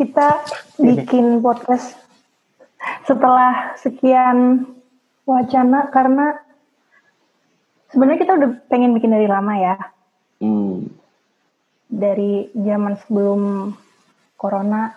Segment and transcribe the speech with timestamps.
[0.00, 0.40] kita
[0.80, 1.92] bikin podcast
[3.04, 4.64] setelah sekian
[5.28, 6.40] wacana karena
[7.92, 9.76] sebenarnya kita udah pengen bikin dari lama ya.
[10.40, 10.88] Hmm.
[11.92, 13.40] Dari zaman sebelum
[14.40, 14.96] corona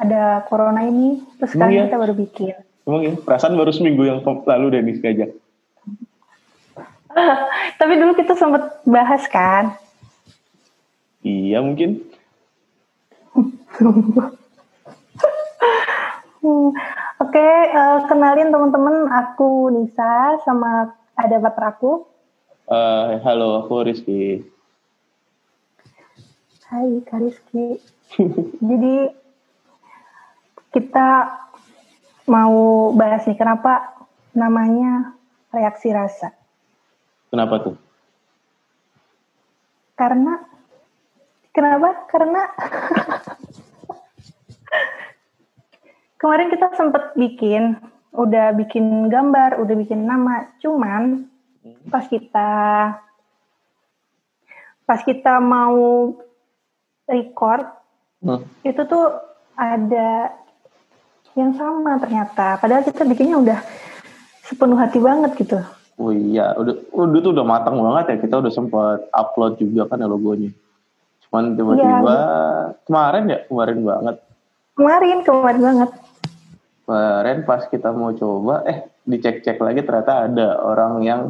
[0.00, 1.84] ada corona ini terus sekarang iya?
[1.92, 2.56] kita baru bikin.
[2.88, 5.36] Emang ya, perasaan baru seminggu yang lalu Denis ngajak.
[7.80, 9.76] Tapi dulu kita sempat bahas kan.
[11.20, 12.09] Iya mungkin.
[13.78, 14.18] Hmm,
[17.22, 22.02] Oke, eh, kenalin teman-teman aku Nisa sama ada partner aku.
[22.66, 24.42] Eh, halo, aku Rizky.
[26.66, 27.78] Hai Kak Rizky.
[28.70, 28.96] Jadi
[30.70, 31.08] kita
[32.30, 35.14] mau bahas nih kenapa namanya
[35.50, 36.30] reaksi rasa.
[37.30, 37.76] Kenapa tuh?
[39.98, 40.38] Karena
[41.50, 42.06] kenapa?
[42.06, 42.42] Karena
[46.20, 47.80] kemarin kita sempat bikin,
[48.12, 51.26] udah bikin gambar, udah bikin nama, cuman
[51.88, 52.50] pas kita
[54.84, 56.12] pas kita mau
[57.08, 57.80] record
[58.20, 58.44] Hmm.
[58.60, 59.16] itu tuh
[59.56, 60.28] ada
[61.32, 62.60] yang sama ternyata.
[62.60, 63.58] Padahal kita bikinnya udah
[64.44, 65.56] sepenuh hati banget gitu.
[65.96, 68.16] Oh iya, udah, udah tuh udah matang banget ya.
[68.20, 70.52] Kita udah sempat upload juga kan ya logonya.
[71.28, 72.16] Cuman tiba-tiba
[72.84, 74.16] kemarin ya, kemarin banget.
[74.76, 75.90] Kemarin, kemarin banget.
[76.90, 81.22] Kemarin pas kita mau coba, eh dicek-cek lagi ternyata ada orang yang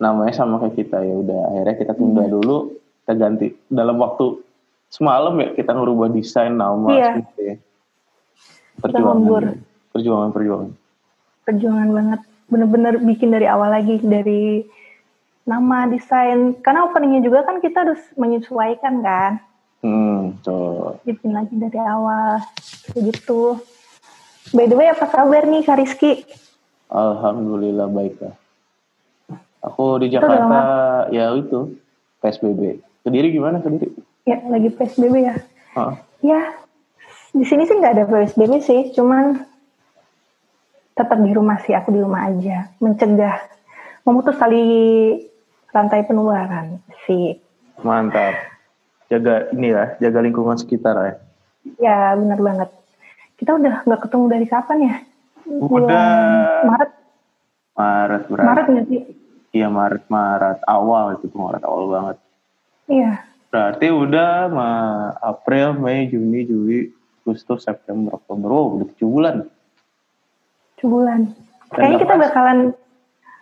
[0.00, 2.72] namanya sama kayak kita ya udah akhirnya kita tunda dulu
[3.04, 4.40] kita ganti dalam waktu
[4.88, 7.20] semalam ya kita ngerubah desain nama Iya.
[7.20, 7.54] gitu ya.
[8.80, 9.60] lembur.
[9.92, 10.70] perjuangan perjuangan
[11.44, 12.20] Perjuangan banget.
[12.48, 14.00] Bener-bener bikin dari awal lagi.
[14.00, 14.64] Dari
[15.44, 16.56] nama, desain.
[16.64, 19.32] Karena openingnya juga kan kita harus menyesuaikan kan.
[19.84, 22.40] hmm so Bikin lagi dari awal.
[22.92, 23.60] Kayak gitu.
[24.48, 26.24] By the way, apa kabar nih Kak Rizky?
[26.88, 28.32] alhamdulillah baik lah
[29.60, 30.60] aku di Itu Jakarta
[31.12, 31.76] ya itu
[32.18, 33.92] PSBB kediri gimana kediri
[34.24, 35.36] Ya, lagi PSBB ya.
[36.20, 36.40] Ya,
[37.30, 39.40] di sini sih nggak ada PSBB sih, cuman
[40.92, 43.40] tetap di rumah sih, aku di rumah aja, mencegah,
[44.04, 44.64] memutus tali
[45.68, 47.36] rantai penularan sih.
[47.78, 48.32] mantap
[49.06, 51.14] jaga ini lah jaga lingkungan sekitar ya
[51.78, 52.68] Ya, benar banget.
[53.38, 54.94] Kita udah nggak ketemu dari kapan ya?
[55.46, 56.66] Udah.
[56.66, 56.90] Maret,
[57.72, 59.00] Maret berarti Maret nggak sih?
[59.48, 62.16] Iya Maret Maret awal itu Maret awal banget.
[62.88, 63.12] Iya,
[63.48, 64.70] Berarti udah ma
[65.22, 66.88] April, Mei, Juni, Juli,
[67.22, 68.44] Agustus, September, Oktober.
[68.46, 69.36] Wow, udah 7 bulan.
[70.76, 71.20] sebulan.
[71.68, 72.22] Dan Kayaknya kita pas.
[72.22, 72.58] bakalan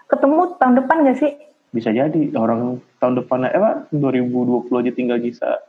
[0.07, 1.33] ketemu tahun depan nggak sih?
[1.69, 2.61] Bisa jadi orang
[2.97, 4.41] tahun depan eh apa 2020
[4.73, 5.61] aja tinggal bisa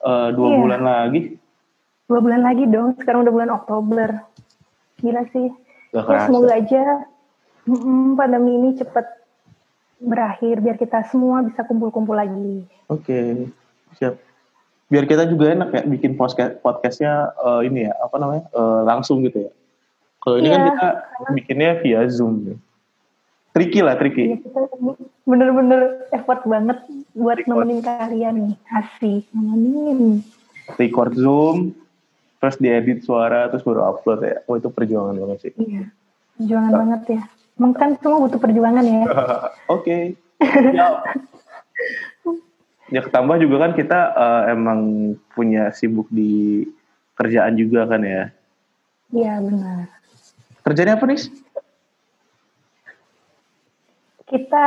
[0.00, 0.56] eh, dua Iya.
[0.56, 1.20] bulan lagi.
[2.04, 4.08] Dua bulan lagi dong, sekarang udah bulan Oktober.
[5.00, 5.48] Gila sih.
[5.90, 6.82] Gak Ya semoga aja
[7.64, 9.06] mm, pandemi ini cepat
[9.96, 12.66] berakhir biar kita semua bisa kumpul-kumpul lagi.
[12.90, 13.48] Oke,
[13.94, 14.18] siap.
[14.90, 19.22] Biar kita juga enak ya bikin podcast podcastnya eh, ini ya apa namanya eh, langsung
[19.22, 19.52] gitu ya.
[20.18, 20.68] Kalau ini kan Iya.
[20.68, 20.88] kita
[21.32, 22.34] bikinnya via Zoom.
[22.44, 22.56] Ya.
[23.54, 24.24] Tricky lah, Ya, tricky.
[24.42, 24.60] kita
[25.24, 26.78] bener-bener effort banget
[27.14, 27.48] buat Effort.
[27.48, 28.56] nemenin kalian nih.
[28.68, 30.20] Asik, nemenin.
[30.74, 31.76] record Zoom,
[32.44, 34.36] terus diedit suara, terus baru upload ya.
[34.44, 35.52] Oh itu perjuangan banget sih.
[35.56, 35.88] Iya,
[36.36, 37.22] perjuangan banget ya.
[37.56, 39.04] Emang kan semua butuh perjuangan ya.
[39.80, 40.20] Oke.
[40.44, 41.00] Ya.
[42.92, 44.80] ya ketambah juga kan kita eh, emang
[45.32, 46.68] punya sibuk di
[47.16, 48.28] kerjaan juga kan ya.
[49.08, 49.88] Iya benar.
[50.68, 51.24] Kerjanya apa nih?
[54.28, 54.66] Kita,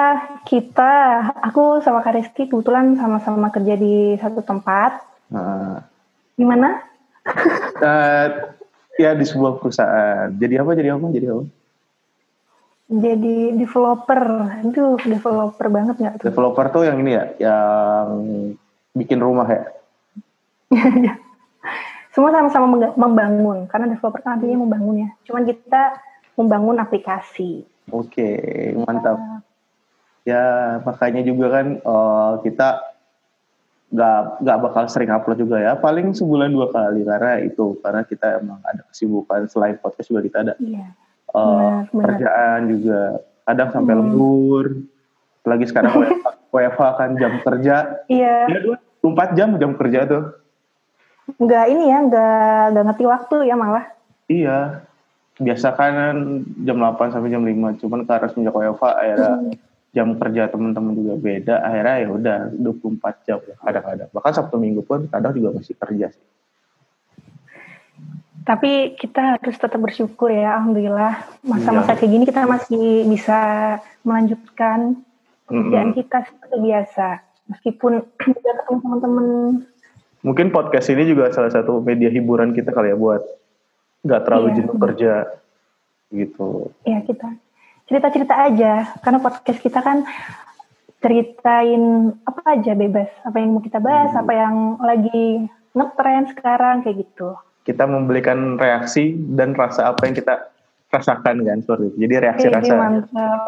[0.50, 0.94] kita,
[1.46, 4.98] aku sama Kak Rizky kebetulan sama-sama kerja di satu tempat.
[5.30, 5.86] Nah,
[6.34, 6.97] Di mana?
[7.84, 8.28] Eh,
[8.98, 10.34] ya di sebuah perusahaan.
[10.34, 10.72] Jadi apa?
[10.74, 11.06] Jadi apa?
[11.14, 11.44] Jadi apa?
[12.88, 14.22] Jadi developer.
[14.64, 16.26] Aduh, developer banget nggak tuh?
[16.32, 18.08] Developer tuh yang ini ya, yang
[18.96, 19.64] bikin rumah ya.
[22.16, 23.68] Semua sama-sama membangun.
[23.68, 25.10] Karena developer kan artinya membangun ya.
[25.28, 26.00] Cuman kita
[26.40, 27.68] membangun aplikasi.
[27.92, 29.44] Oke, mantap.
[30.24, 32.87] Ya makanya juga kan eh, kita
[33.88, 35.74] nggak nggak bakal sering upload juga ya.
[35.74, 40.38] Paling sebulan dua kali karena itu karena kita emang ada kesibukan selain podcast juga kita
[40.42, 40.88] ada Iya.
[41.28, 42.06] Benar, benar.
[42.06, 43.02] kerjaan juga.
[43.44, 44.02] Kadang sampai Hmm.
[44.04, 44.66] lembur.
[45.44, 47.76] Lagi sekarang WFH, WFH kan jam kerja.
[48.08, 48.36] Iya.
[48.46, 48.60] Ya
[49.00, 50.24] 24 jam jam kerja tuh.
[51.38, 52.40] Nggak ini ya, nggak
[52.72, 53.86] nggak ngerti waktu ya malah.
[54.28, 54.84] Iya.
[55.38, 56.16] Biasa kan
[56.60, 59.52] jam 8 sampai jam 5, cuman karena semenjak WFH akhirnya Hmm.
[59.98, 65.10] Jam kerja teman-teman juga beda akhirnya ya udah 24 jam kadang-kadang bahkan sabtu minggu pun
[65.10, 66.26] kadang juga masih kerja sih
[68.48, 72.00] tapi kita harus tetap bersyukur ya alhamdulillah masa-masa Iya.
[72.00, 73.40] kayak gini kita masih bisa
[74.08, 75.04] melanjutkan
[75.50, 76.00] pekerjaan Mm-mm.
[76.00, 77.08] kita seperti biasa
[77.50, 77.92] meskipun
[78.22, 79.26] ketemu teman-teman
[80.24, 83.20] mungkin podcast ini juga salah satu media hiburan kita kali ya buat
[84.06, 84.56] nggak terlalu Iya.
[84.62, 85.14] jenuh kerja
[86.08, 86.48] gitu
[86.88, 87.28] ya kita
[87.88, 88.94] cerita-cerita aja.
[89.00, 90.04] Karena podcast kita kan
[90.98, 91.84] ceritain
[92.24, 93.10] apa aja bebas.
[93.24, 94.22] Apa yang mau kita bahas Hmm.
[94.22, 97.38] apa yang lagi ngetren sekarang kayak gitu.
[97.64, 100.50] Kita memberikan reaksi dan rasa apa yang kita
[100.88, 101.58] rasakan kan?
[101.60, 101.98] Seperti itu.
[102.02, 102.74] Jadi reaksi Oke, rasa.
[102.76, 103.42] mantap.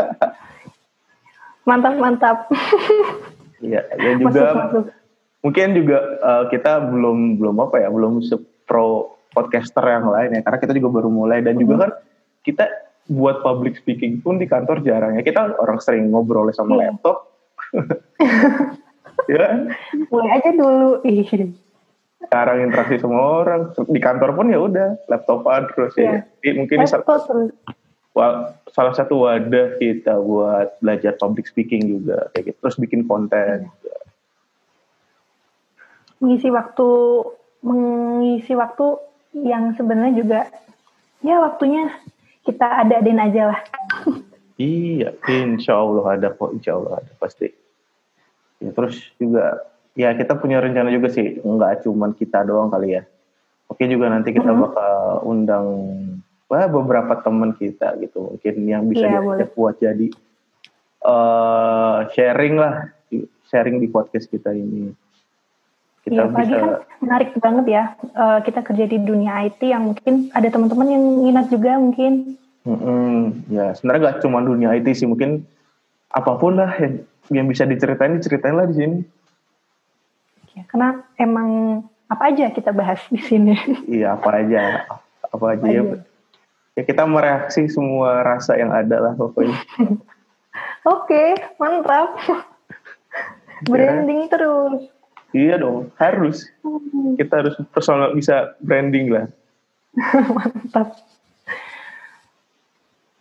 [1.63, 2.37] Mantap mantap.
[3.59, 4.83] Iya, ya masuk juga masuk
[5.39, 8.23] mungkin juga eh, kita belum belum apa ya belum
[8.63, 11.43] pro podcaster yang lain ya karena kita juga baru mulai.
[11.43, 11.61] Dan Hmm.
[11.67, 11.91] juga kan
[12.43, 12.65] kita
[13.09, 15.25] buat public speaking pun di kantor jarang ya.
[15.25, 16.81] Kita orang sering ngobrol sama Iya.
[16.93, 17.17] laptop.
[19.27, 19.67] Ya
[20.09, 21.03] mulai aja dulu.
[21.05, 21.27] Ih
[22.19, 23.73] sekarang interaksi sama orang.
[23.75, 26.03] Di kantor pun ya udah laptopan terus ya.
[26.03, 26.19] Iya.
[26.39, 27.51] Jadi mungkin laptop terus.
[28.73, 32.57] Salah satu wadah kita buat belajar public speaking juga kayak gitu.
[32.63, 33.95] Terus bikin konten juga.
[36.19, 36.89] mengisi waktu
[37.63, 38.87] mengisi waktu
[39.39, 40.41] yang sebenarnya juga
[41.23, 41.95] ya waktunya
[42.43, 43.59] kita ada-adain aja lah
[44.59, 47.47] Iya, insya Allah ada kok, insya Allah ada pasti.
[48.59, 49.63] Ya, terus juga,
[49.95, 53.07] ya kita punya rencana juga sih, nggak cuman kita doang kali ya.
[53.71, 54.59] Oke juga nanti kita Mhm.
[54.59, 54.93] bakal
[55.23, 55.65] undang
[56.51, 60.11] wah, beberapa teman kita gitu, mungkin yang bisa Iya, diajak buat jadi
[60.99, 62.91] eh sharing lah,
[63.47, 64.91] sharing di podcast kita ini.
[66.09, 66.71] Kita Iya, apalagi bisa, kan
[67.05, 71.45] menarik banget ya eh, kita kerja di dunia IT yang mungkin ada teman-teman yang minat
[71.53, 72.33] juga mungkin
[72.65, 73.45] Mm-mm.
[73.53, 75.45] ya sebenarnya nggak cuma dunia IT sih, mungkin
[76.11, 78.97] apa pun lah yang, yang bisa diceritain, diceritain lah di sini.
[80.57, 83.53] Ya, karena emang apa aja kita bahas di sini
[83.87, 84.89] Iya apa aja,
[85.29, 85.81] apa aja ya.
[85.85, 85.97] aja.
[86.73, 89.55] Ya kita mereaksi semua rasa yang ada lah pokoknya.
[90.89, 91.23] oke
[91.61, 92.17] mantap
[93.67, 94.87] branding terus
[95.33, 96.47] iya dong, harus.
[96.61, 99.25] Hmm, Kita harus personal bisa branding lah.
[100.35, 100.93] mantap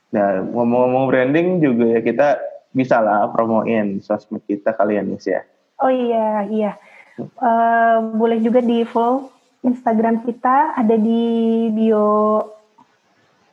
[0.08, 2.28] Nah ngomong-ngomong branding juga ya kita
[2.72, 5.44] bisa lah promoin sosmed kita kalian ya.
[5.78, 6.72] Oh iya, iya.
[7.18, 9.30] Eh, boleh juga di follow
[9.66, 12.40] Instagram kita, ada di bio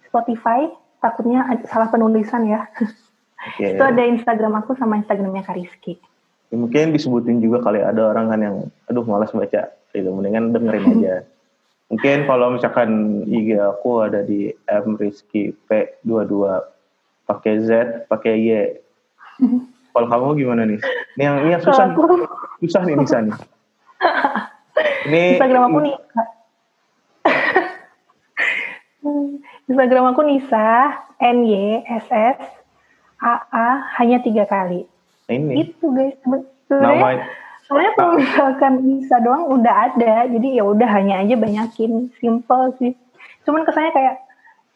[0.08, 0.70] Spotify.
[1.02, 2.66] Takutnya salah penulisan ya.
[3.46, 3.78] Oke.
[3.78, 6.02] Itu ada Instagram aku sama Instagramnya Kariski.
[6.54, 8.56] Ya, mungkin disebutin juga kali ada orang kan yang
[8.86, 10.10] aduh malas baca gitu.
[10.14, 11.16] Mendingan dengerin aja.
[11.90, 16.34] Mungkin kalau misalkan IG aku ada di M Rizky P22
[17.30, 17.70] pakai Z
[18.10, 18.50] pakai Y.
[19.96, 20.76] Kalau kamu gimana nih?
[21.16, 22.28] Ini yang ini yang susah aku.
[22.68, 23.32] Susah nih Nisa nih.
[25.08, 26.24] Ini Instagram aku Nisa.
[29.72, 30.68] Instagram aku Nisa,
[31.24, 32.40] N Y S S
[33.24, 33.68] A A
[34.04, 34.84] hanya tiga kali.
[35.30, 36.18] Ini Itu guys.
[36.70, 37.26] Sebenarnya
[37.66, 42.94] Soalnya kalau misalkan bisa doang udah ada, jadi ya udah hanya aja banyakin, simple sih.
[43.42, 44.16] Cuman kesannya kayak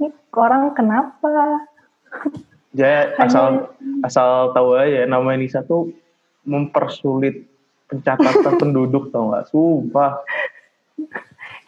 [0.01, 1.69] ini orang kenapa?
[2.77, 3.73] ya asal
[4.05, 5.93] asal tahu aja nama Nisa tuh
[6.45, 7.45] mempersulit
[7.89, 10.21] pencatatan penduduk tau nggak sumpah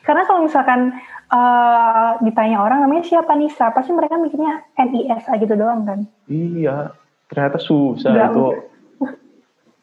[0.02, 0.98] Karena kalau misalkan
[1.30, 6.00] eh, ditanya orang namanya siapa Nisa, pasti mereka mikirnya NISA gitu doang kan.
[6.26, 6.98] Iya,
[7.30, 8.71] ternyata susah Nggak itu.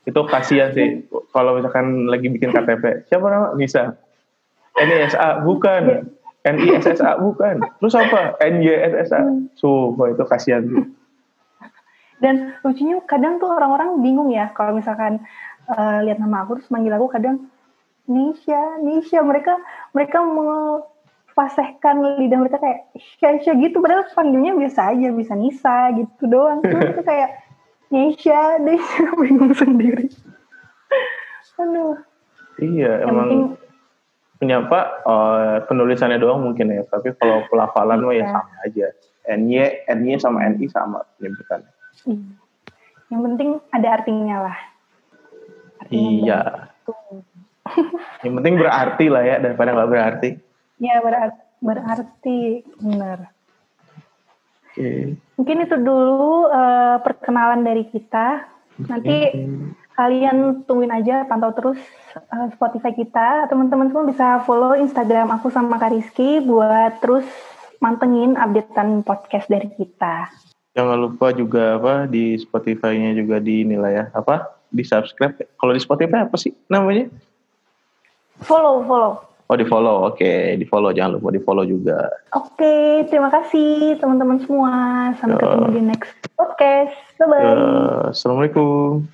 [0.09, 1.05] Itu kasihan sih.
[1.37, 3.53] Kalau misalkan lagi bikin KTP, siapa nama?
[3.53, 3.93] Nisa.
[4.73, 6.09] NISA bukan.
[6.49, 7.61] NISSA bukan.
[7.77, 8.41] Terus apa?
[8.41, 9.53] NYSSA.
[9.61, 10.81] Sumpah itu kasihan sih.
[12.19, 15.23] Dan lucunya kadang tuh orang-orang bingung ya kalau misalkan
[15.71, 17.47] eh, lihat nama aku terus manggil aku kadang
[18.09, 19.21] Nisha, Nisha.
[19.21, 19.61] Mereka
[19.93, 23.85] mereka memfasehkan lidah mereka kayak Nisha gitu.
[23.85, 26.65] Padahal panggilnya biasa aja, bisa Nisa gitu doang.
[26.65, 27.48] Itu kayak
[27.89, 30.09] Nisha, Nisha bingung sendiri.
[31.59, 31.99] Aduh,
[32.59, 33.43] Iya, yang emang penting
[34.39, 36.83] penyapa eh, penulisannya doang mungkin ya.
[36.87, 38.31] Tapi kalau pelafalan mah ya Iya.
[38.35, 38.87] sama aja.
[39.29, 39.57] NY,
[39.93, 41.73] NY sama NI sama penyebutannya.
[42.09, 42.17] iya.
[43.09, 44.59] yang penting ada artinya lah.
[45.81, 46.41] Artinya Iya.
[48.25, 50.31] Yang penting berarti lah ya daripada nggak berarti.
[50.79, 52.39] Ya berarti, berarti
[52.81, 53.19] benar.
[54.79, 55.19] Oke.
[55.35, 58.47] Mungkin itu dulu eh, perkenalan dari kita.
[58.87, 59.35] Nanti
[59.99, 61.83] kalian tungguin aja, pantau terus
[62.15, 63.51] eh, Spotify kita.
[63.51, 67.27] Teman-teman semua bisa follow Instagram aku sama Kariski buat terus
[67.83, 70.31] mantengin updatean podcast dari kita.
[70.79, 74.05] Jangan lupa juga apa di Spotify-nya juga dinilai ya.
[74.15, 74.63] Apa?
[74.71, 75.35] Di subscribe.
[75.59, 77.11] Kalau di Spotify apa sih namanya?
[78.47, 79.28] Follow, follow.
[79.49, 81.97] Oh di follow, oke di follow jangan lupa di follow juga.
[82.37, 84.73] Oke, terima kasih teman-teman semua.
[85.17, 85.49] Sampai Ya.
[85.49, 86.93] ketemu di next podcast.
[87.17, 87.41] Bye bye.
[87.41, 87.57] Ya,
[88.13, 89.09] Assalamualaikum.